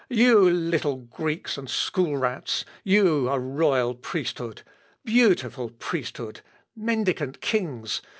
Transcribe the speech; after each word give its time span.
"You 0.09 0.49
little 0.49 0.95
Greeks 0.95 1.59
and 1.59 1.69
school 1.69 2.17
rats! 2.17 2.65
You 2.83 3.29
a 3.29 3.37
royal 3.37 3.93
priesthood!... 3.93 4.63
Beautiful 5.05 5.69
priesthood!... 5.69 6.41
Mendicant 6.75 7.39
kings!... 7.39 8.01